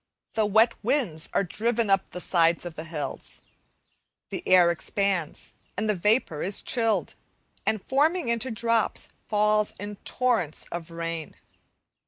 [0.33, 3.39] The wet winds are driven up the sides of the hills,
[4.29, 7.13] the air expands, and the vapour is chilled,
[7.67, 11.35] and forming into drops, falls in torrents of rain.